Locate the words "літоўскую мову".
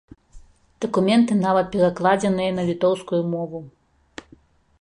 2.71-3.59